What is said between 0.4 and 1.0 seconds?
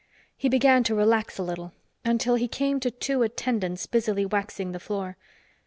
began to